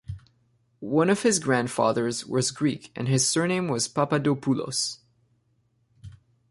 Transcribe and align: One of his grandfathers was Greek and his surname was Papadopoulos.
One 0.79 1.11
of 1.11 1.21
his 1.21 1.37
grandfathers 1.37 2.25
was 2.25 2.49
Greek 2.49 2.91
and 2.95 3.07
his 3.07 3.27
surname 3.29 3.67
was 3.67 3.87
Papadopoulos. 3.87 4.97